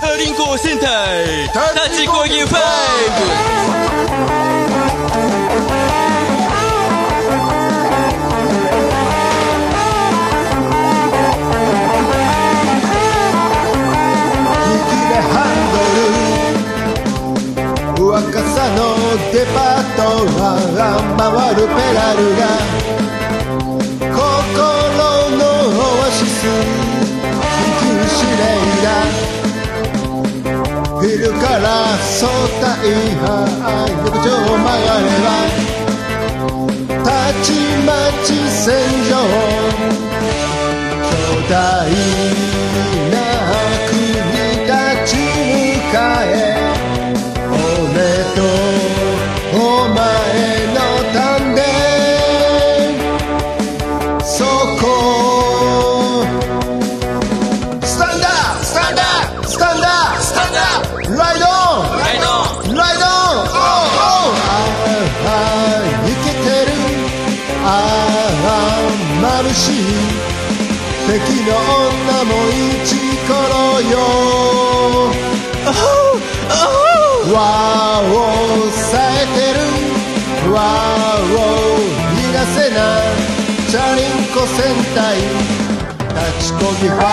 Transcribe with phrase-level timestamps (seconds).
[0.00, 1.54] タリンコ戦隊立
[2.02, 2.60] ちこぎファイ
[17.96, 18.80] ブ若さの
[19.32, 20.02] デパート
[20.40, 20.42] は
[21.18, 22.87] 回るペダルが
[32.18, 32.28] 相
[32.60, 32.66] 対
[33.14, 33.22] 派
[33.90, 35.30] 横丁を曲がれば
[37.04, 37.06] た
[37.44, 37.46] ち
[37.86, 37.94] ま
[38.24, 38.66] ち戦
[39.08, 39.12] 場。
[41.28, 41.54] 巨大
[86.78, 87.08] Shiva.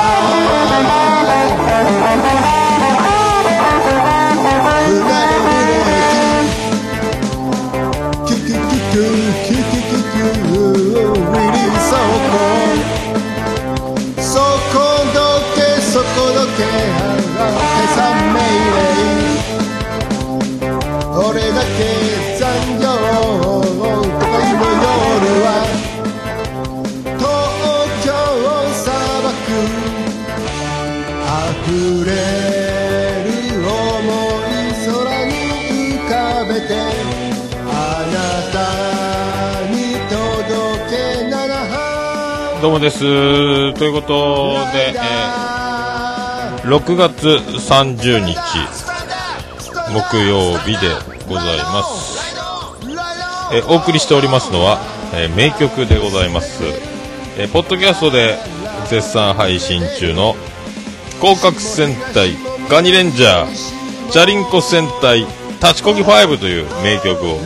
[42.65, 42.99] どうもです。
[43.75, 48.35] ということで、えー6月30日、
[49.93, 50.89] 木曜日で
[51.29, 52.35] ございます。
[53.53, 54.79] えーお送りしておりますのは、
[55.13, 56.63] えー名曲でございます。
[57.37, 58.35] えーポッドキャストで
[58.89, 60.35] 絶賛配信中の、
[61.21, 62.31] 広角戦隊
[62.67, 65.19] ガニレンジャー、チャリンコ戦隊
[65.61, 67.37] 立ちこぎ5という名曲を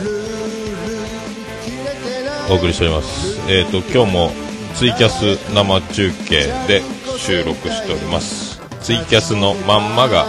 [2.48, 3.38] お送りしております。
[3.50, 4.49] えっ、と、今日も
[4.80, 6.80] ツイキャス生中継で
[7.18, 8.62] 収録しております。
[8.80, 10.24] ツイキャスのまんまが、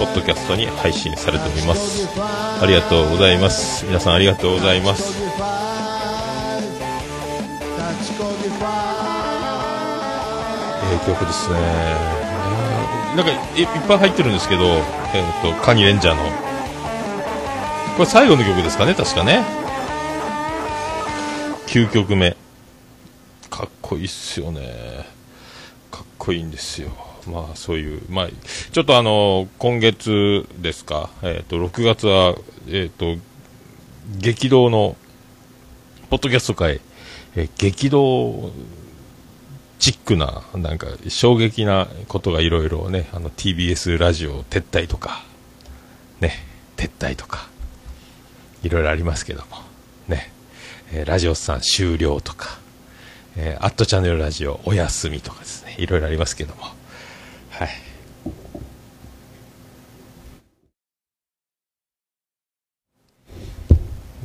[0.00, 2.08] ポッドキャストに配信されております。
[2.18, 3.86] ありがとうございます。
[3.86, 5.16] 皆さんありがとうございます。
[10.82, 11.54] えー、曲ですね。
[13.14, 14.82] なんかいいっぱい入ってるんですけど、えっ、
[15.44, 16.24] と、カニレンジャーの。
[17.96, 19.44] これ最後の曲ですかね、確かね。
[21.68, 22.41] 9曲目。
[23.92, 25.06] かっこいいっすよね。
[25.90, 26.90] かっこいいんですよ。
[27.26, 28.28] まあ、そういう、まあ、
[28.72, 32.34] ちょっとあの、今月ですか、えっ、と、6月は、
[32.68, 33.16] えっ、と、
[34.18, 34.96] 激動の、
[36.10, 36.80] ポッドキャスト界、
[37.36, 38.50] えー激動
[39.78, 45.24] チックな、なんか、衝撃なことがいろいろね、あの、TBS ラジオ撤退とか、
[46.20, 46.34] ね、
[46.76, 47.48] 撤退とか、
[48.62, 49.46] いろいろありますけども、
[50.08, 50.32] ね、
[50.92, 52.61] えーラジオさん終了とか、
[53.36, 56.62] えーアットチャンネルラジオお休みとかですね、いろいろありますけども、
[57.50, 57.68] はい。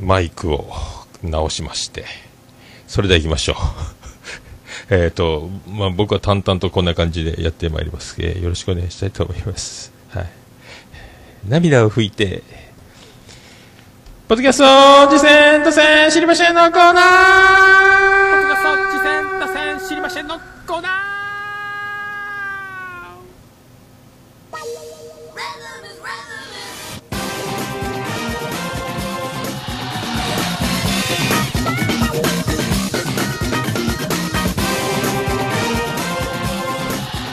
[0.02, 0.70] マイクを
[1.24, 2.06] 直しまして、
[2.88, 3.56] それでは行きましょう。
[4.94, 8.16] えっと、まあ、僕は淡々とこんな感じでやってまいります。
[8.20, 9.92] えーよろしくお願いしたいと思います。
[10.10, 10.30] はい。
[11.48, 12.44] 涙を拭いて、
[14.28, 18.17] ポッドキャスト、次戦、打線、知りませんのコーナー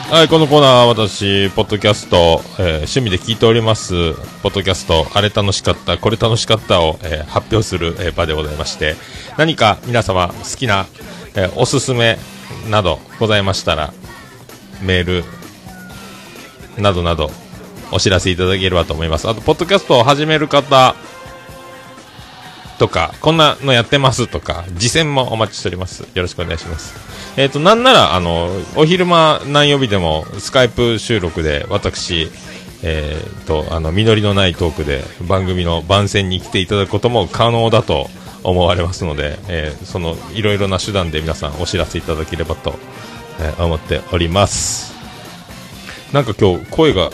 [0.07, 4.13] はい、このコーナーは私、ポッドキャスト、えー趣味で聞いております、
[4.43, 8.95] ポッドキャスト、あれ楽しかった、これ楽しかったを、えー発表する、えー場でございまして、
[9.35, 10.85] 何か皆様好きな、
[11.35, 12.19] えおすすめ
[12.69, 13.93] などございましたら、
[14.83, 15.23] メール
[16.77, 17.31] などなど
[17.91, 19.27] お知らせいただければと思います。
[19.27, 20.95] あと、ポッドキャストを始める方
[22.77, 26.01] とか、こんなのやってますとか、次戦もお待ちしております。
[26.01, 26.95] よろしくお願いします。
[27.37, 32.29] えっ、と、なんなら、あの、お昼間何曜日でもスカイプ収録で私、
[32.87, 38.09] えー、とあの実りのないトークで番組の番宣に来ていただくことも可能だと
[38.43, 42.75] 思われますので、えー、そのいろいろな手段で皆さんお知らせいただければと、
[43.39, 44.93] え、思っております。
[46.13, 47.09] なんか今日声が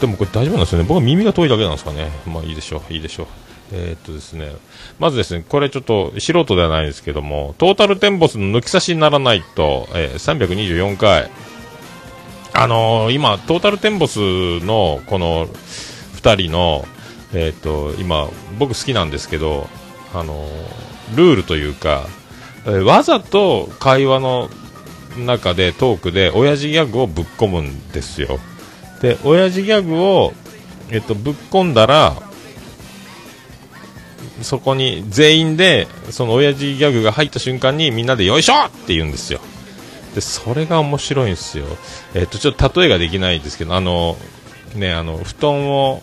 [0.00, 0.84] でもこれ大丈夫なんですよね。
[0.86, 2.10] 僕は耳が遠いだけなんですかね。
[2.26, 2.92] まあいいでしょう。
[2.92, 3.45] いいでしょう。
[3.72, 4.52] えー、っとですね、
[4.98, 11.30] まずですね、これちょっと素人ではないんですけども、トータルテンボスの抜き差しにならないと、えー、324回、
[12.52, 14.18] あのー、今、トータルテンボス
[14.60, 16.86] のこの2人の、
[17.32, 18.28] えー、っと、今、
[18.58, 19.68] 僕好きなんですけど、
[20.14, 22.06] あのー、ルールというか、
[22.66, 24.48] え、わざと会話の
[25.18, 28.38] 中で、トークで、親父ギャグをぶっ込むんですよ。
[29.00, 30.32] で、親父ギャグを、
[30.90, 32.16] えっと、ぶっ込んだら、
[34.42, 39.40] そこに全員でその親父ギャグが入った瞬間にみんなでよいしょって言うんですよ。
[40.14, 41.66] でそれが面白いんですよ。
[42.14, 44.16] えっとちょっと例えができないですけどあの
[44.74, 46.02] ねあの布団を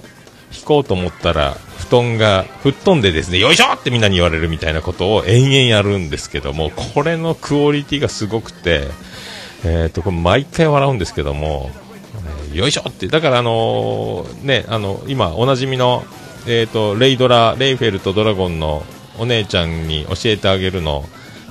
[0.56, 8.88] 引こうと思ったら布団が吹っ飛んでですねよいしょってみんなに言われるみたいなことを延々やるんですけどもこれのクオリティがすごくて
[9.66, 11.72] えっとこれ毎回笑うんですけども
[12.54, 13.08] よいしょって。
[13.08, 16.06] だからあのねあの今おなじみの
[16.46, 18.84] えーと、レイドラ、レイフェルとドラゴンの
[19.18, 21.06] お姉ちゃんに教えてあげるの、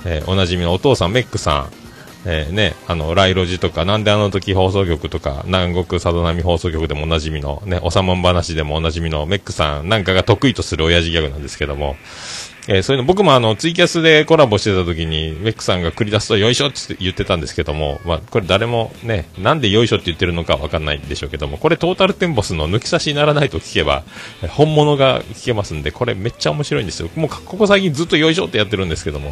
[0.05, 11.95] えー、おなじみのお父さん、メックさん、えー、ね、あの、ライロジとか、なんであの時放送局とか、南国佐渡波放送局でもおなじみの、ね、おさもん話でもおなじみのメックさんなんかが得意とする親父ギャグなんですけども、
[12.67, 24.03] えー、そういうの僕もあのツイキャスでコラボしてた時にメックさんが繰り出すとよいしょって言ってたんですけども、まあ、これ誰もねなんでよいしょって言ってるのかわかんないんでしょうけどもこれトータルテンボスの抜き差しにならないと聞けば
[24.49, 27.09] 本物が聞けますんでこれめっちゃ面白いんですよ。
[27.15, 29.31] もうここ最近ずっとよいしょってやってるんですけども、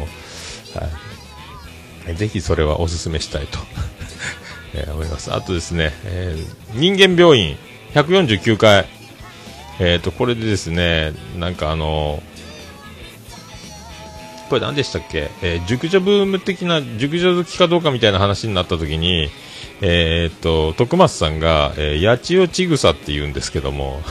[2.04, 3.58] はい、ぜひそれはおすすめしたいと
[4.74, 5.32] え思います。
[5.32, 7.56] あとですね、えー、人間病院
[7.94, 8.84] 149回。
[9.80, 12.31] えっ、ー、とこれでですねなんかあのー
[14.52, 19.30] これ何でしたっけ、えー、熟女ブーム的な、熟女好きかどうかみたいな話になった時に、
[19.80, 24.02] えー、っと、徳松さんが、えー、八千代ちぐさって言うんですけども、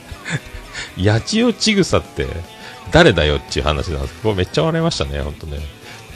[0.96, 2.26] 八千代ちぐさって
[2.90, 5.58] 誰だよっていう話なんですけど、めっちゃ笑いましたね、本当ね。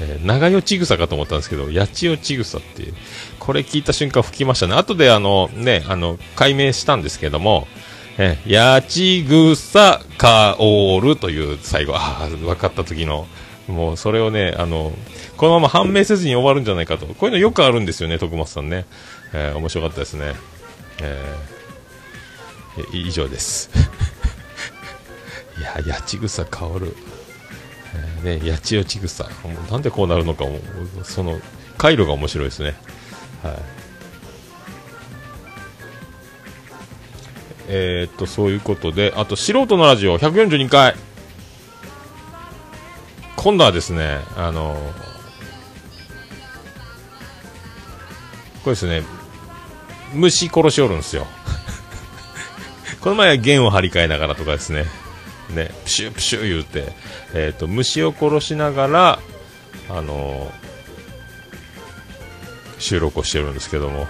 [0.00, 2.94] えー、長代ちぐさかと思ったんですけど、八千代ちぐさっていう、
[3.38, 4.74] これ聞いた瞬間吹きましたね。
[4.74, 7.68] 後であの、ね、あの、解明したんですけども、
[8.16, 13.26] えー、やちぐさかおるという最後、ああ、分かった時の、
[13.70, 14.92] もうそれをね、あの、
[15.36, 17.06] このまま判明せずに終わるんじゃないかと。
[17.06, 18.84] こういうのよくあるんですよね、徳松さんね。
[19.32, 20.34] えー、面白かったですね。
[21.00, 23.70] えー、以上です。
[25.58, 26.96] いや、八千草香る。
[28.24, 29.28] えー、ね、八千代千草。
[29.70, 30.60] なんでこうなるのかも、
[31.04, 31.40] その、
[31.78, 32.74] 回路が面白いですね。
[33.42, 33.54] はい。
[37.72, 40.96] えー、っと、そういうことで、あと、素人のラジオ142回。
[43.42, 44.76] 今度はですね、あの
[48.62, 49.02] これですね、
[50.12, 51.26] 虫殺しおるんですよ。
[53.00, 54.84] この前は弦を張り替えながらとかですね、
[55.48, 56.92] ね、プシュプシュ言うて、
[57.32, 59.18] えっ、ー、と、虫を殺しながら、
[59.88, 60.52] あの
[62.78, 64.00] 収録をしてるんですけども、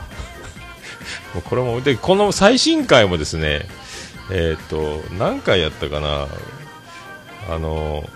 [1.34, 3.68] もうこれも、で、この最新回もですね、
[4.32, 6.26] えっ、ー、と、何回やったかな、
[7.48, 8.10] あの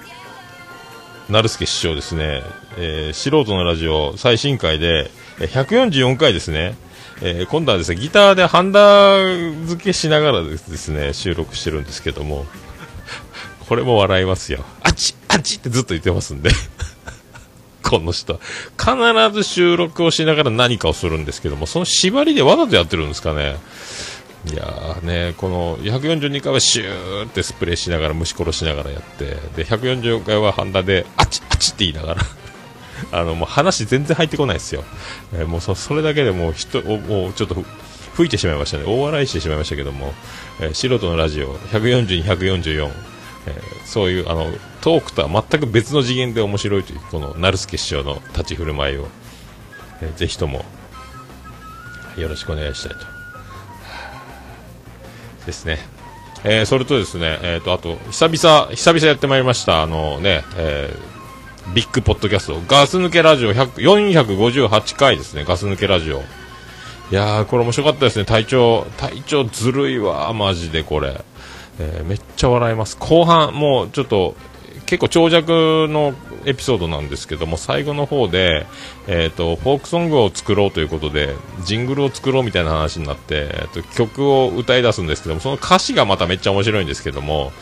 [1.28, 2.43] 成助師匠ですね、
[2.76, 6.76] えー、素人のラジオ最新回で、144回ですね、
[7.23, 9.16] えー、今度はですね、ギターでハンダ
[9.66, 12.45] 付けしながらですね、収録してるんですけども、
[13.69, 14.64] これも笑いますよ。
[14.83, 16.50] あっちあっちってずっと言ってますんで。
[17.83, 18.38] この人。
[18.78, 18.95] 必
[19.35, 23.57] ず収録をしながら何かをするんですけども、その縛りでわざとやってるんですかね。
[24.52, 32.22] いやーね、この142回はシューってスプレーしながら虫殺しながらやってで144回はハンダであっちあっちって言いながら
[33.12, 34.84] あのもう話全然入ってこないですよ、
[35.32, 37.64] えー、もうそそれだけでもう人をもうちょっと
[38.14, 38.84] 吹いてしまいましたね。
[38.86, 40.14] 大笑いしてしまいましたけども、
[40.60, 42.90] えー、素人のラジオ142、144、
[43.46, 49.08] えー、そういうあのトークとは全く別の次元で面白いというこの成助師匠の立ち振る舞いを、
[50.00, 50.64] えー、ぜひとも
[52.16, 53.13] よろしくお願いしたいと。
[55.46, 55.78] ですね。
[56.44, 66.18] えー、それとですね、えっ、ー、と、あと、久々、久々やってまいりました、あのね、えー、ビッグポッドキャスト、ガス抜けラジオ458回ですね、ガス抜けラジオ。
[66.18, 71.24] いやー、これ面白かったですね、体調、体調ずるいわ、マジでこれ。
[71.78, 72.96] えー、めっちゃ笑います。
[72.98, 74.36] 後半、もうちょっと、
[74.86, 76.14] 結構長尺の
[76.44, 78.66] エピソードなんですけども最後の方で、
[79.06, 87.52] えーと、フォークソングを作ろうということでジングルを作ろうみたいな話になって、えーと、曲を歌い出すんですけどもその歌詞がまためっちゃ面白いんですけども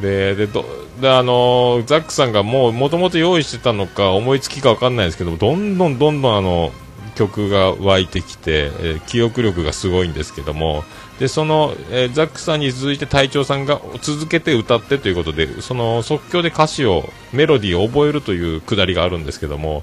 [0.00, 0.64] ででど
[1.00, 6.72] であのザックさんがもうもともと用意してたのか思いつきか分かんないんですけどどんどんどんどんあの
[7.14, 10.84] 曲が湧いてきて、えー、記憶力がすごいんですけども
[11.18, 19.82] でその、えー、ザックさんに続いて隊長さんが続けて歌ってということでその即興で歌詞をメロディーを覚えるというくだりがあるんですけども、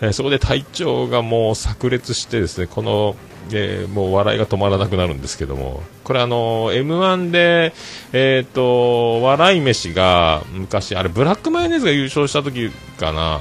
[0.00, 3.14] えー、そこで隊長がもう炸裂してですねこの、
[3.52, 7.74] えー、もう笑いが止まらなくなるんですけどもこれあの M1 で、
[8.12, 13.40] えーと、笑い飯が昔あれブラックマヨネーズが優勝した時かな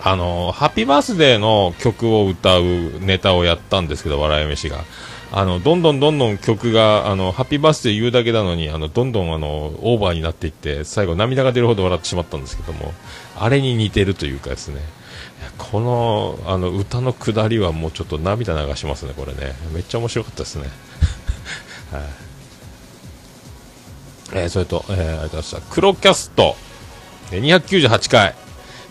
[0.00, 2.62] あのハッピーバースデーの曲を歌う
[3.00, 4.84] ネタをやったんですけど笑い飯が。
[5.32, 12.94] あのどんどんどんどん曲があのハッピーバースデー言うだけなのにあのどんどんあのオーバーになっていって最後涙が出るほど笑ってしまったんですけども
[13.36, 14.80] あれに似てるというかですね。
[15.58, 19.54] このあの歌のくだりはもうちょっと涙流しますねこれね。
[19.72, 20.70] めっちゃ面白かったですね。
[21.92, 22.02] はい。
[24.32, 26.56] えー、それと、えー、ありがとうございました黒キャスト。
[27.30, 28.34] 298回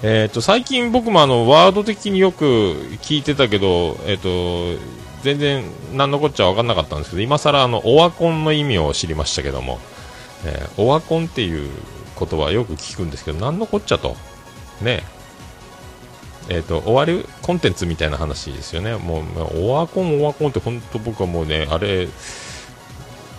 [0.03, 2.43] えーと、最近僕もあのワード的によく
[3.01, 9.79] 聞いてたけど、えーと全然何のこっちゃ分かんなかったんですけど今更あのオワコンの意味を知りましたけども、
[10.45, 11.67] えー、オワコンっていう
[12.19, 14.15] 言葉よく聞くんですけど何のこっちゃと。
[14.81, 15.03] ね。
[16.47, 22.07] えーと、終わるコンテンツみたいな話ですよね、もうオワコン、オワコンって本当僕はもうね、あれ、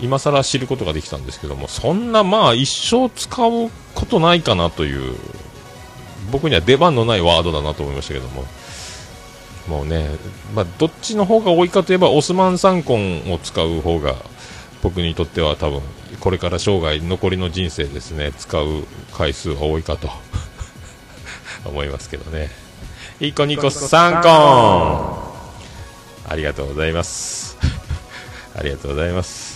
[0.00, 5.14] 今更知ることができたんですけども、そんなまあ一生使うことないかなという、
[6.32, 8.44] 僕には出番のないワードだなと思いましたけども、
[9.68, 10.08] もうね、
[10.54, 14.14] まあ、どっちの方が多いかといえばオスマンサンコンを使う方が
[14.82, 15.80] 僕にとっては多分
[16.20, 20.10] これから生涯残りの人生ですね使う回数は多いかと
[21.66, 22.50] 思いますけどね。
[23.20, 25.34] 1個2個3個
[26.28, 27.56] ありがとうございます。
[28.54, 29.55] ありがとうございます。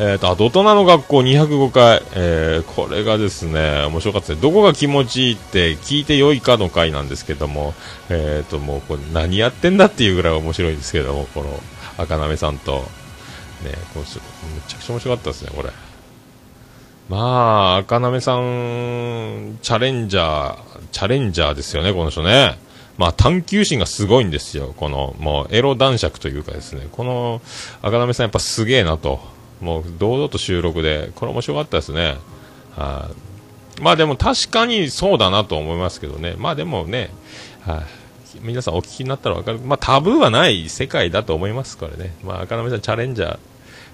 [0.00, 4.40] えっ、ー、と、あと大人の学校205回、えー、これがですね、面白かったです。
[4.40, 7.74] どこが気持ちいいって聞いてよいかの回なんですけども、
[8.08, 11.60] え、ー、と、もうこれ何やってんだっていうぐらい面白いんですけども、この
[11.98, 12.76] 赤なめさんと、
[13.62, 14.04] ね、こうめ
[14.66, 15.68] ちゃくちゃ面白かったですね、これ。
[17.10, 20.56] まあ、赤なめさん、チャレンジャー、
[20.92, 22.58] チャレンジャーですよね、この人ね。
[22.96, 24.72] まあ、探求心がすごいんですよ。
[24.78, 27.42] この、もう、エロ男爵というかですね、この
[27.82, 29.38] 赤なめさんやっぱすげえなと。
[29.60, 32.16] もう堂々と収録で、これ面白かったですね。
[32.76, 33.10] は、
[33.80, 36.34] まあでも確かにそうだなと思いますけどね。
[36.38, 37.10] まあでもね、
[37.62, 37.82] はい、
[38.42, 39.58] 皆さんお聞きになったらわかる。
[39.58, 42.14] まあタブーはない世界だと思います、これね。
[42.24, 43.34] まあ赤波さんチャレンジャー。
[43.34, 43.36] い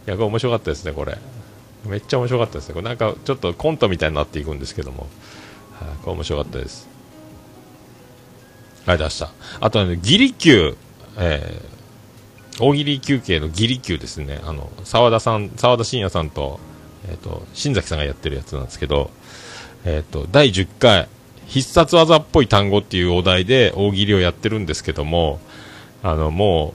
[0.06, 1.18] や、これ面白かったですね、これ。
[1.84, 2.74] めっちゃ面白かったですね。
[2.74, 5.08] これなんかちょっとコントみたいになっていくんですけども。
[5.80, 6.88] はい、これ面白かったです。
[8.86, 9.30] はい、出した。
[9.60, 10.76] あとね、ギリキュー、
[11.18, 11.75] えー
[12.58, 16.58] 大喜利休憩のギリ級ですね、あの澤田さん、澤田信也さんと、
[17.08, 19.10] えーと、新崎さんがやってるやつなんですけど、
[19.84, 21.08] えーと、第10回、
[21.46, 25.38] 必殺技っぽい単語っていうお題で大喜利をやってるんですけども、
[26.02, 26.74] あのも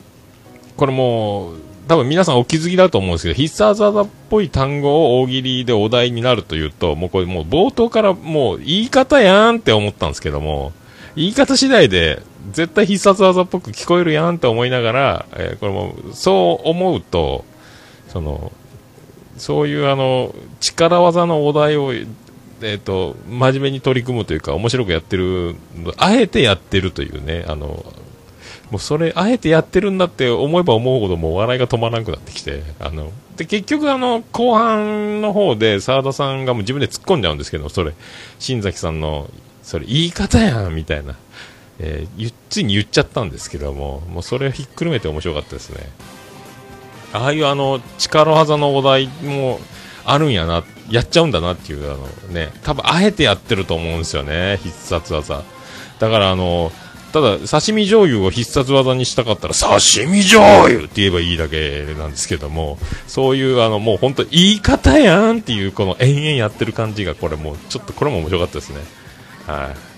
[0.75, 1.55] う、これもう、
[1.87, 10.73] 多分皆さんお気づきだと思うんですけど、必殺技っぽい単語を大喜利でお題になるというと、もうこれもう冒頭からもう言い方やんって思ったんですけども、
[11.15, 12.21] 言い方次第で
[12.51, 17.45] 絶対必殺技っぽく聞こえるやんって思いながら、えー、これもそう思うと
[18.09, 18.51] その
[19.37, 25.55] そういうあの力技のお題を、えーと、真面目に取り組むというか面白くやってる
[25.97, 27.85] あえてやってるというねあの
[28.69, 37.93] もうそれあえてやってるんだって思えば思うほどもう笑いが止まらなくなってきてあので結局あの後半の方で澤田さんがもう自分で突っ込んじゃうんですけどそれ
[38.39, 39.29] 新崎さんの
[39.63, 41.15] それ言い方やんみたいな。
[41.83, 45.89] えー、ついに言っちゃったんですけども、もうそれをひっくるめて面白かったですね。
[47.11, 49.59] ああいうあの、力技のお題も
[50.05, 55.43] あるんやな、やっちゃうんだなっていう、あのね、多分あえてやってると思うんですよね、必殺技。
[55.99, 56.71] だからあの、
[57.11, 68.77] ただ、刺身醤油を必殺技にしたかったら、刺身醤油って言えばいいだけなんですけども、そういう、あの、もう本当言い方やんっていう、この延々やってる感じが、これもう、ちょっとこれも面白かったですね。
[69.45, 69.90] はい。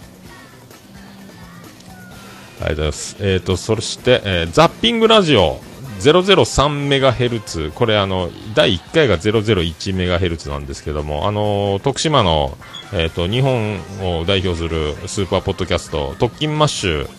[2.59, 3.15] ありがとうございます。
[3.19, 5.59] えっ、ー、と、そして、えー、ザッピングラジオ
[5.99, 7.71] 003MHz。
[7.71, 12.57] これ、あの、第1回が 001MHz なんですけども、あの、徳島の、
[12.91, 17.09] えっ、ー、と、日本を代表するスーパーポッドキャスト、特勤マッシュ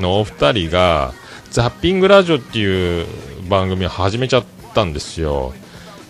[0.00, 1.12] のお二人が、
[1.50, 3.06] ザッピングラジオっていう
[3.48, 5.52] 番組を始めちゃったんですよ。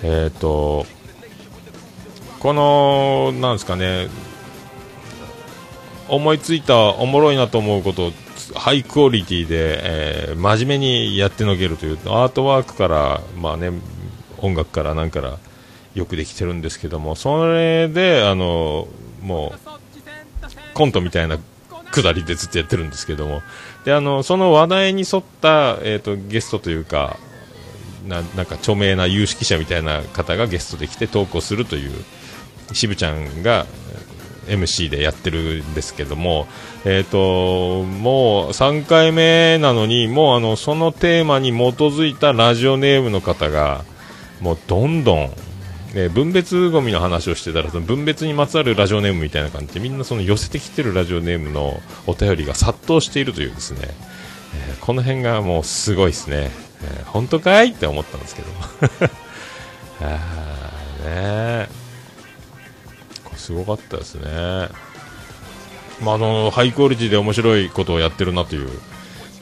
[0.03, 0.87] えっ、と、
[2.41, 4.09] このなんですかね
[6.09, 8.13] 思いついたおもろいなと思うことを
[8.55, 13.71] ハイクオリティで、えー真面目にやってのけるというアートワークから、まあね、
[14.39, 15.39] 音楽からなんから
[15.95, 18.89] よくできてるんですけどもそれであの
[19.23, 21.39] もうコントみたいな
[21.91, 23.43] くだりでずっとやってるんですけども
[23.85, 27.19] であのその話題に沿った、えー、とゲストというか
[28.07, 31.93] ななんか著名な有識者みたいな方がゲストで来てトークをするという
[32.73, 33.67] 渋ちゃんが
[34.47, 36.47] MC でやってるんですけども、
[36.85, 43.85] えー、ともう3回目なのにもうあのそのテーマに基づいたラジオネームの方が
[44.41, 45.19] もうどんどん、
[45.95, 53.81] えー分別ゴミの話をしてたらその分別にまつわるラジオネームみたいな感じでみんなその寄せてきてるラジオネームのお便りが殺到しているというですね、
[54.69, 56.51] えーこの辺がもうすごいですね、
[56.83, 57.73] えー本当かい？
[57.73, 58.49] って思ったんですけど
[60.01, 61.80] あーね
[63.51, 64.23] すごかったですね、
[66.01, 68.69] まあ、あのハイクオリティで面白いことをやってるなという、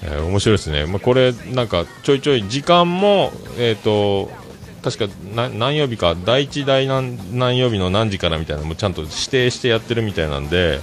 [0.03, 4.31] えー面白いですね、まあ、これなんかちょいちょい時間もえっ、と
[4.83, 10.81] 確か何曜日か第1第何何曜日の何時からみたいなのもちゃんと指定してやってるみたいなんで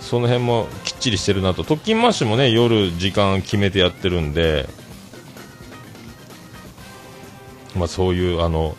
[0.00, 1.64] その辺もきっちりしてるなと。
[1.64, 4.68] 特勤マッシュもね夜時間決めてやってるんで
[7.76, 8.74] まあそういうあの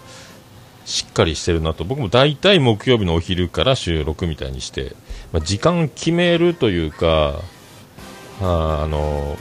[0.89, 1.84] しっかりしてるなと。
[1.84, 4.96] 僕も大体木曜日のお昼から収録みたいにして、
[5.31, 7.41] まあ、時間決めるというか
[8.41, 9.38] あの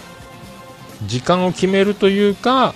[1.07, 2.75] 時間を決めるというか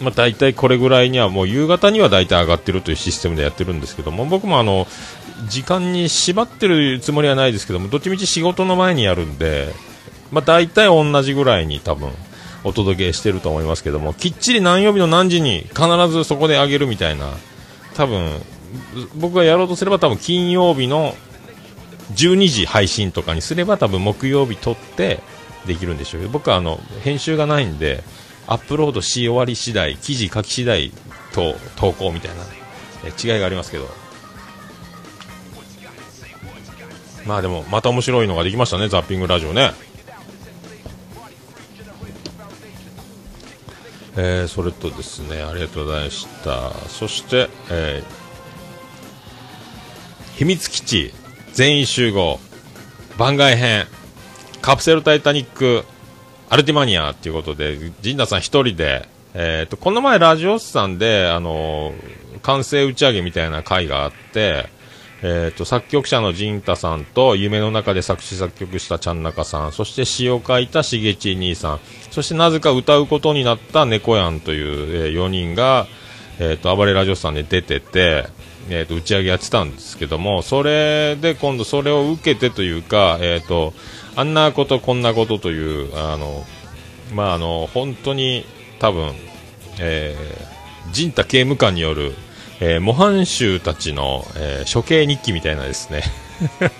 [0.00, 4.88] まあ、大体これぐらいにはもう夕方には大体上がってるというシステムでやってるんですけども僕もあの
[5.48, 9.68] 時間に縛ってるつもりはないですけどもどっちみち仕事の前にやるんで、
[10.32, 12.10] まあ、大体同じぐらいに多分
[12.64, 17.32] お届けしてると思いますけどもきっちり何曜日の何時に必ずそこで上げるみたいな
[17.94, 18.40] 多分
[19.16, 21.14] 僕がやろうとすれば多分金曜日の
[22.14, 25.20] 12時配信とかにすれば多分木曜日撮って
[25.66, 28.02] できるんでしょうけど僕はあの編集がないんで
[28.46, 30.92] アップロードし終わり次第記事書き次第
[31.32, 33.88] と投稿みたいな、違いがありますけど。
[37.24, 39.72] まあでもまた面白いのができましたねザッピングラジオね。
[44.16, 46.72] えーそれとですねありがとうございました。
[46.88, 48.22] そして、えー
[50.36, 51.14] 秘密基地
[51.52, 52.40] 全員集合
[53.18, 53.86] 番外編
[54.60, 55.84] カプセルタイタニック
[56.48, 64.68] アルティマニアっていうことで、陣田さん一人で、えっ、と、この前ラジオスさんで、あのー完成打ち上げみたいな回があって、
[65.22, 71.80] えっ、と、作曲者の陣太さんと、夢の中で作詞作曲したちゃんなかさん、そして詩を書いたしげち兄さん、
[72.10, 75.86] そしてなぜか歌うことになった猫やんという、え4人が、
[76.40, 78.26] えっ、と、暴れラジオさんで出てて、
[78.68, 83.74] えっ、と、打ち上げやってたんですけども、それで今度それを受けてというか、えっ、と、
[84.16, 86.44] あんなことこんなことという、あの、
[87.14, 88.44] まあ、あの、本当に
[88.78, 89.12] 多分、
[89.78, 92.12] えー、陣太刑務官による、
[92.60, 96.02] えー模範囚たちの、えー処刑日記みたいなですね、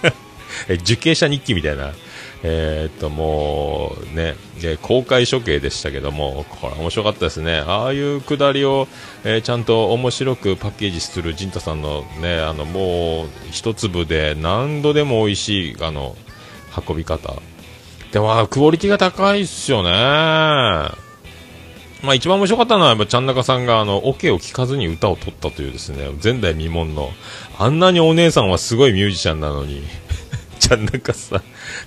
[0.82, 1.92] 受刑者日記みたいな、
[2.44, 7.58] えーっと、もうね、え公開処刑でしたけども、これ面白かったですね。
[7.58, 8.88] ああいうくだりを、
[9.24, 16.16] えちゃんと面白くパッケージする陣太さんのね、あの、もう、一粒で何度でも美味しい、あの、
[16.88, 17.34] 運び方。
[18.10, 21.01] でも、クオリティが高いっすよね。
[22.02, 27.10] まあ一番面白かったのは、やっぱちゃんなかさんが、あの、オ、ケを聴かずに歌を取ったというですね、前代未聞の、
[27.58, 29.82] あんなにお姉さんはすごいミュージシャンなのに、
[30.58, 31.38] ちゃんなかさん。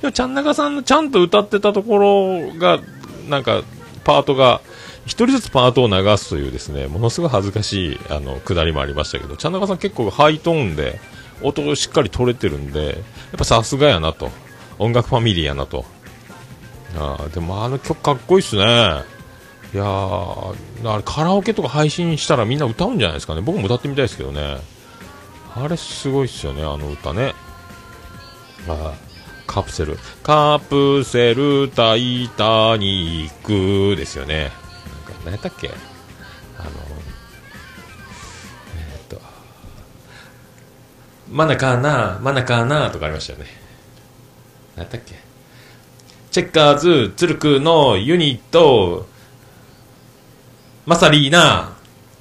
[0.01, 2.80] でもちゃんなかさんのちゃんと歌ってたところが、
[3.28, 3.63] なんか、
[4.04, 4.62] パートが、
[5.06, 10.99] 一人ずつパートを流すというですね、ものすごい恥ずかしい、あの、くだりもありましたけど、ちゃんなかさん結構ハイトーンで、
[11.41, 12.95] 音をしっかり取れてるんで、やっ
[13.38, 14.32] ぱさすがやなと。
[14.80, 15.86] 音楽ファミリーやなと。
[16.97, 19.14] あーでもあの曲かっこいいっすね。
[19.75, 20.53] いや、あ
[20.95, 23.41] れカラオケとか配信したらみんな歌うんじゃないですかね。
[23.41, 24.59] 僕も歌ってみたいですけどね。
[25.53, 27.33] あれすごいっすよね、あの歌ね。
[28.69, 28.93] あ
[29.45, 29.99] カプセル。
[30.23, 34.43] カプセルタイタニックですよね。
[34.43, 34.53] なんか
[35.25, 35.67] 何やったっけ？
[35.67, 36.69] あの、
[38.77, 39.19] えーっと、
[41.29, 43.47] マナカーナ、マナカーナとかありましたよね。
[44.77, 45.15] 何やったっけ？
[46.31, 49.13] チェッカーズ、ツルクのユニット、
[50.86, 51.74] マサリーナ、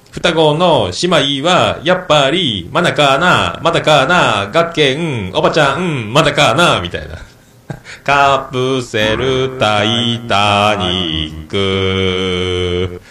[0.09, 7.15] 双子の姉妹は、やっぱり、まだかな、まだかな、学研、おばちゃん、まだかな、みたいな。
[8.03, 13.01] カプセルタイタニック。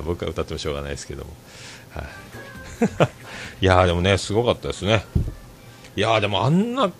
[0.06, 1.30] 僕は歌ってもしょうがないですけども。
[3.60, 5.04] い いやーでもね、すごかったですね。
[5.96, 6.90] いやーでもあんな、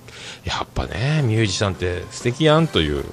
[0.44, 3.06] やっぱね、ミュージシャンって素敵やんという、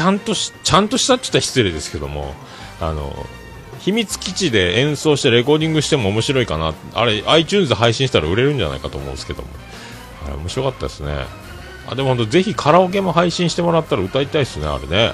[0.00, 2.32] ちゃんとし、ちゃんとしたって言ったら失礼ですけども、
[2.80, 3.14] あの、
[3.80, 6.72] 秘密基地で演奏してレコーディングしても面白いかな。
[6.94, 9.48] あれ、iTunes で配信したら売れるんじゃないかと思うんですけども。
[10.24, 11.26] あれ、面白かったですね。
[11.86, 15.12] あ、でも本当ぜひカラオケも配信してもらったら歌いたいですね、あれね。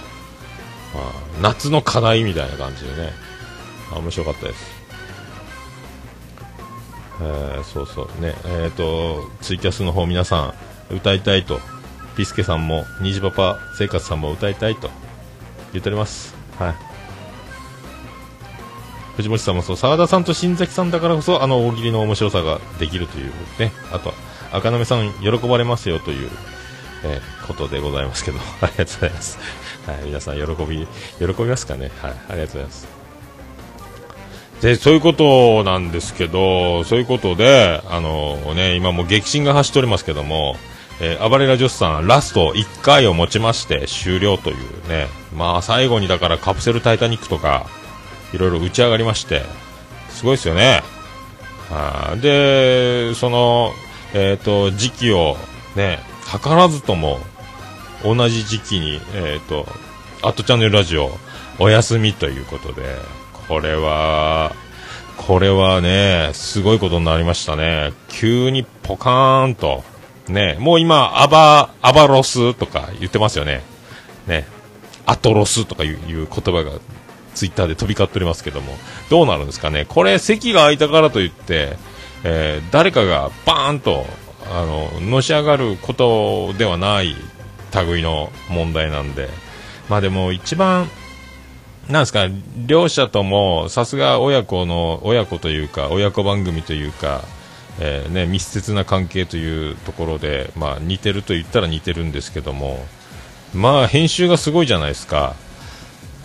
[0.94, 3.12] あ夏の課題みたいな感じでね。
[3.92, 4.76] あ、面白かったです。
[7.22, 10.54] えーそうそうね、えっ、と、ツイキャスの方皆さ
[10.90, 11.58] ん歌いたいと、
[12.16, 14.90] ピスケさんも、虹パパ生活さんも歌いたいと
[15.72, 16.34] 言っております。
[16.58, 16.74] はい。
[19.16, 24.14] 藤本さんもそう、沢田さんと新崎さんだからこそ、あの大喜利の面白さができるというね、あとは、
[24.52, 26.30] 赤目さん喜ばれますよという、
[27.04, 29.38] えーことでございますけど、 ありがとうございます。
[29.86, 30.86] はい、皆さん喜び、
[31.18, 31.90] 喜びますかね。
[32.02, 32.88] はい、ありがとうございます。
[34.60, 40.56] で、そういうことなんですけど、そういうことで、あのね、今も激震が走っておりますけども、
[41.00, 47.66] えー、暴れラジオスさん、ラスト1回をもちまして終了というね、まあ最後にだからカプセルタイタニックとか、
[48.32, 49.42] いろいろ打ち上がりまして、
[50.08, 50.82] すごいですよね。
[51.70, 53.72] あで、その、
[54.14, 55.36] えっ、と、時期を
[55.74, 57.18] ね、図らずとも、
[58.02, 59.66] 同じ時期に、えっ、と、
[60.22, 61.10] アットチャンネルラジオ、
[61.58, 62.82] お休みということで、
[63.48, 64.54] これは、
[65.16, 67.92] これはね、すごいことになりましたね。
[68.08, 69.82] 急にポカーンと、
[70.28, 73.62] ね、もう今、アバ、アバロスとか言ってますよね。
[74.26, 74.46] ね、
[75.06, 76.72] アトロスとかいう言葉が
[77.34, 78.76] ツイッターで飛び交っておりますけども、
[79.08, 79.84] どうなるんですかね。
[79.88, 81.76] これ、席が空いたからといって、
[82.24, 84.04] えー誰かがバーンと、
[84.50, 87.14] あの、のし上がることではない
[87.84, 89.28] 類の問題なんで、
[89.88, 90.90] まあでも一番、
[91.88, 92.26] なんですか、
[92.66, 97.22] 両者とも、さすが親子の、親子というか、親子番組というか、
[97.78, 102.84] えーね、密接な関係というところで、まあ似てると言ったら似てるんですけども、
[103.54, 105.34] まあ編集がすごいじゃないですか。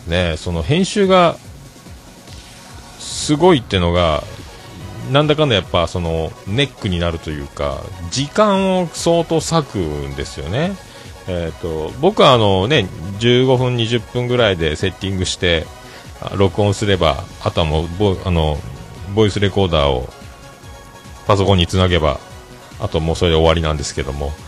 [0.08, 1.38] ね、その編集が、
[3.00, 4.24] すごいってのが、
[5.12, 10.76] なんだかんだやっぱそのネックになるというか、時間を相当割くんですよね。
[11.28, 12.88] えー、と僕はあの、ね、
[13.20, 15.66] 15分、20分ぐらいでセッティングして
[16.36, 18.58] 録音すればあとはもうボあの
[19.16, 20.10] ボイスレコーダーを
[21.28, 22.20] パソコンにつなげば
[22.80, 24.32] あともうそれで終わりなんですけども。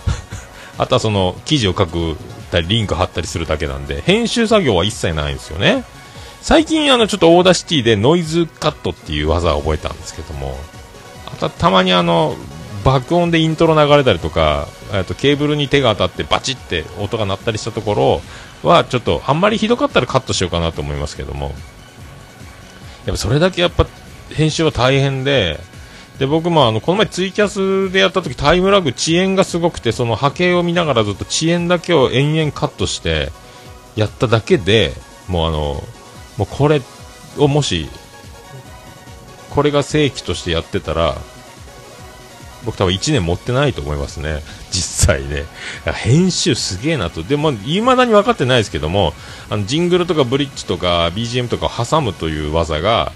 [0.76, 2.18] あとはその記事を書く
[2.50, 5.84] たりリンク貼ったりするだけなんで編集作業は一切ないんですよね。
[6.42, 10.58] 最近あのちょっと Audacity でノイズカットっていう技を覚えたんですけども
[11.26, 12.36] あとたまにあの
[12.84, 14.68] 爆音でイントロ流れたりとか、
[15.08, 18.22] とケーブルに手が当たってバチって音が鳴ったりしたとこ
[18.62, 21.54] ろはちょっとあんまりひどかったらカットしようかなと思いますけども。
[23.06, 23.86] やっぱそれだけやっぱ
[24.34, 25.60] 編集は大変で
[26.19, 33.32] で僕もあのこの前ツイキャスでやった時タイムラグ遅延がすごくてその波形を見ながらずっと遅延だけを延々カットして
[33.95, 34.93] やっただけで
[35.28, 35.84] もうあの
[36.38, 36.82] もうこれ
[37.38, 37.88] をもし
[39.49, 41.15] これが正規としてやってたら
[42.65, 44.41] 僕多分1年持ってないと思いますね。
[44.71, 45.45] 実際ね。
[45.86, 47.23] 編集すげえなと。
[47.23, 49.13] でも、未だに分かってないですけども、
[49.49, 53.12] あの、ジングルとかブリッジとか BGM とかを挟むという技が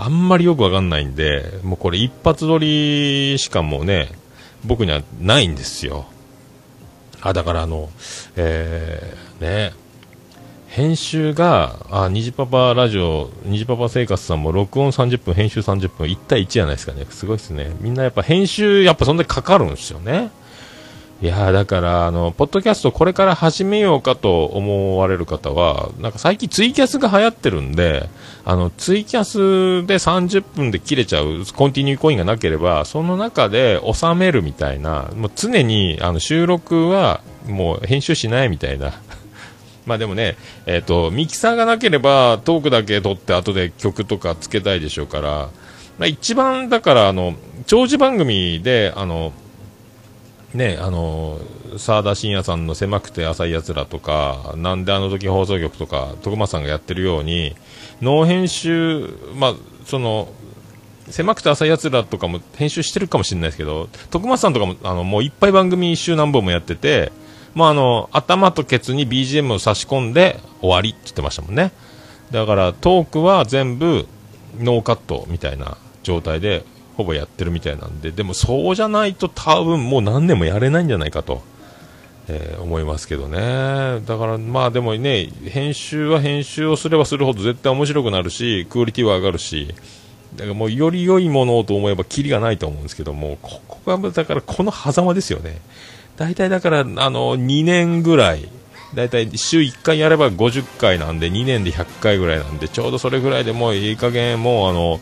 [0.00, 4.10] あんまりよく分かんないんで、もうこれ一発撮りしかもうね、
[4.64, 6.06] 僕にはないんですよ。
[7.20, 7.90] あ、だからあの、
[8.36, 9.72] えー、ね、
[10.68, 17.04] 編集が、あ、虹パパラジオ、虹パパ生活さんも録音30分、編集30分、1対1じゃないですかね。
[17.10, 17.74] すごいですね。
[17.80, 20.30] みんなやっぱ編集、やっぱそんなにかかるんですよね。
[21.20, 28.08] いやーだから、あの、ポッドキャストこれから始めようかと思われる方は、なんか最近ツイキャスが流行ってるんで、
[28.44, 38.92] あの、ツイキャスで30分で切れちゃう、コンティニューコインがなければ、その中で収めるみたいな、もう常に、あの、収録はもう編集しないみたいな。
[39.86, 45.48] まあでもね、えっ、と、ミキサーがなければトークだけ撮って後で曲とかつけたいでしょうから、
[45.98, 47.34] まあ、一番だから、あの、
[47.66, 49.32] 長寿番組で、あの、
[50.54, 51.38] ね、あの、
[51.76, 57.54] 沢田信也さんの狭くて浅い奴らとか、なんであの時放送局とか、徳間さんがやってるように、
[58.00, 60.28] ノー編集、まあ、その、
[61.10, 67.12] 狭くて浅い奴らとかも編集してるかもしれないですけど、徳松さんとかも、あの、もういっぱい番組一周何本もやってて、
[67.54, 71.72] まあ、あの、頭とケツに BGM を差し込んで終わりって言ってましたもんね。
[72.30, 74.06] だから、トークは全部
[74.58, 76.64] ノーカットみたいな状態で、
[76.98, 81.42] ほぼやってるみたいなんで、でもそうじゃないと多分もう何年もやれないんじゃないかと。
[82.30, 84.00] えー思いますけどね。
[84.04, 89.74] だから、まあでもね、編集は編集をすればするほど絶対面白くなるし、クオリティは上がるし、
[90.34, 95.58] だからもうより良いものをと思えばキリがないと思うんですけども、ここが、だからこの狭間ですよね。
[96.16, 98.48] 大体だから、あの、2年ぐらい、
[98.94, 105.00] 大体週1回やれば50回なんで、2年で100回ぐらいなんで、ちょうどそれぐらいでもういい加減もうあの、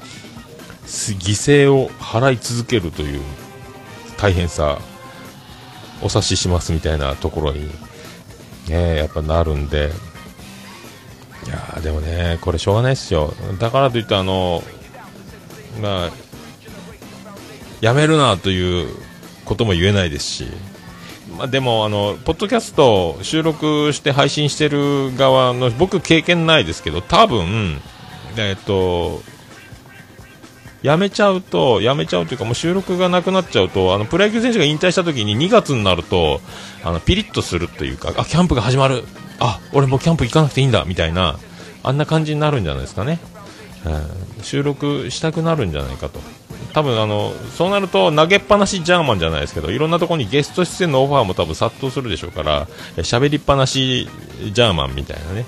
[0.87, 3.21] 犠牲を払い続けるという
[4.17, 4.79] 大変さ、
[6.03, 7.71] お察ししますみたいなところに、
[8.69, 9.91] ね、やっぱなるんで、
[11.47, 13.35] いやでもね、これしょうがないですよ。
[13.59, 14.63] だからといってあの、
[15.81, 16.11] まあ、
[17.81, 18.89] やめるなという
[19.45, 20.47] ことも言えないですし、
[21.37, 27.81] まあ、でもあの、ポッドキャスト収録して配信してる側の僕、経験ないですけど多分、
[28.37, 29.23] えっと、
[30.87, 36.41] やめちゃうと、やめちゃうというか、もう収録がなくなっちゃうと、あのプロ野球選手が引退した時に2月になると、
[36.85, 39.03] あのピリッとするというか、あキャンプが始まる、
[39.41, 41.41] あ俺もキャンプ行かなくていいんだみたいな、
[41.83, 43.19] あんな感じになるんじゃないですかね。
[43.85, 46.21] うん、収録したくなるんじゃないかと。
[46.73, 52.67] 多分あのそうなると投げっぱなしジャーマンじゃないですけどいろんなところにゲスト出演のオファーも多分殺到するでしょうから
[52.99, 54.09] 喋りっぱなし
[54.53, 55.47] ジャーマンみたいなね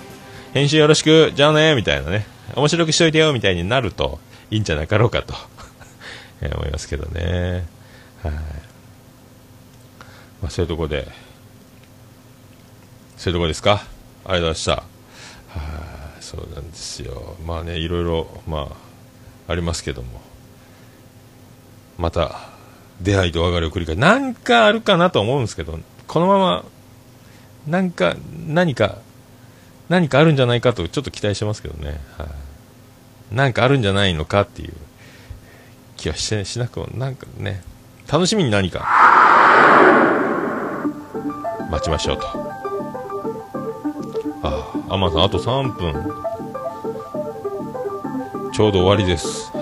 [0.55, 4.19] 編集よろしくじゃあねみたいなね面白くしといてよみたいになると
[4.51, 5.35] いいんじゃなかろうかと。
[6.41, 7.67] 思いますけどね。
[8.23, 8.41] はい、ま
[10.49, 11.09] あ、そういうとこで。
[13.17, 13.73] そういうとこですか？
[13.73, 13.89] ありがと
[14.29, 14.73] うございました。
[14.73, 14.83] は
[16.21, 16.23] い。
[16.23, 17.37] そうなんですよ。
[17.45, 18.69] まあねいろいろま
[19.49, 20.21] あありますけども。
[21.99, 22.51] また
[23.01, 26.65] 出会いと別れを繰り返しなんかあるかなと思うんですけどこのまま
[27.67, 28.15] なんか
[28.47, 28.99] 何か
[29.89, 32.29] 何かあるんじゃないかとちょっと期待してますけどね、はい、
[33.33, 34.73] なんかあるんじゃないのかっていう
[35.97, 37.63] 気はしてしなくもなんかね
[38.11, 38.89] 楽しみに何か。
[41.71, 42.27] 待ちましょうと。
[44.43, 46.29] ああアマさんあと3分。
[48.59, 49.53] ちょうど終わりです、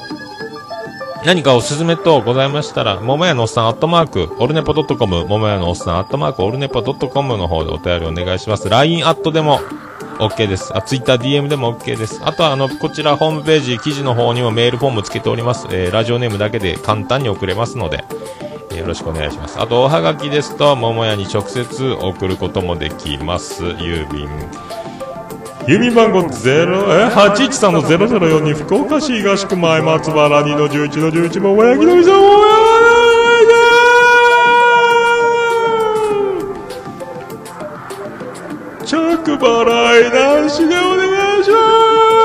[1.26, 8.70] 何かおすすめ等ございましたら、桃屋のおっさんアットマーク、オルネポドットコム、桃屋のおっさんアットマーク、オルネポドットコムの方でお便りお願いします。
[8.70, 9.60] LINE アットでも
[10.18, 10.76] OK です。
[10.76, 12.20] あ、Twitter、DM でも OK です。
[12.24, 15.66] あとは、あの、こちらホームページ、記事の方にもメールフォームつけております。
[15.70, 18.04] えー、ラジオネームだけで簡単に送れますので、
[18.70, 19.60] えー、よろしくお願いします。
[19.60, 23.64] あと、おはがきですと、桃屋に直接送ることもできます。
[23.64, 24.28] 郵便
[25.66, 31.74] 郵便番号0 813-0042福岡市東区前松原2の11の11も親
[39.24, 42.24] 木の店を着払いなしでお願いします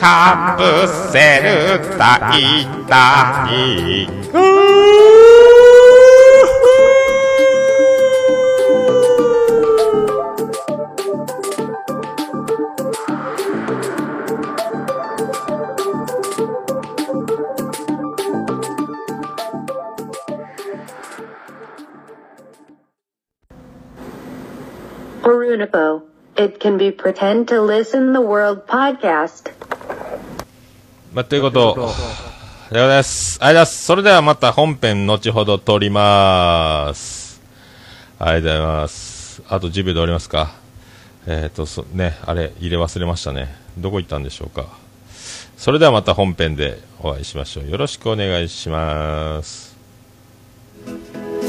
[0.00, 4.08] かぶせる大体
[25.22, 26.02] Arunipo.
[26.36, 29.52] It can be pretend to listen the world podcast.
[31.12, 31.74] まあ、ということ
[32.70, 33.38] でございます。
[33.40, 33.84] ありがとうございます。
[33.84, 37.40] それではまた本編後ほど撮ります。
[38.18, 39.42] ありがとうございます。
[39.48, 40.54] あと10秒で終わりますか。
[41.26, 43.54] えっ、ー、と、そ、ね、あれ、入れ忘れましたね。
[43.78, 44.66] どこ行ったんでしょうか。
[45.56, 47.68] それではまた本編でお会いしましょう。
[47.68, 49.71] よろしくお願いします。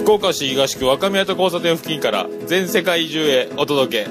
[0.04, 4.10] 福岡市東区若宮と交差点付近から全世界中へお届け。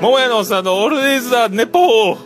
[0.00, 2.18] 桃屋のおっさんのオールディーズ・ザ・ネポー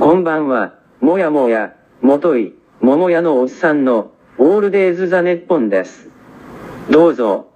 [0.00, 6.08] こんばんは、もやもや、もとい、桃屋のおっさんの、オールデイズ・ザ・ネッポンです。
[6.90, 7.51] どうぞ。